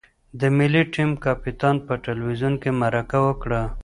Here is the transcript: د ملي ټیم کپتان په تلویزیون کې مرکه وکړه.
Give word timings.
د 0.39 0.41
ملي 0.57 0.83
ټیم 0.93 1.09
کپتان 1.23 1.75
په 1.87 1.93
تلویزیون 2.05 2.53
کې 2.61 2.69
مرکه 2.81 3.17
وکړه. 3.27 3.61